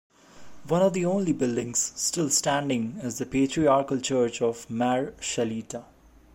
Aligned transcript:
One 0.67 0.81
of 0.81 0.93
the 0.93 1.05
only 1.05 1.31
buildings 1.31 1.93
still 1.95 2.31
standing 2.31 2.97
is 3.03 3.19
the 3.19 3.25
Patriarchal 3.27 3.99
church 3.99 4.41
of 4.41 4.67
"Mar 4.67 5.13
Shalita". 5.21 5.85